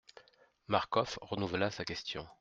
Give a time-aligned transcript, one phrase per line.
[0.67, 2.25] Marcof renouvela sa question.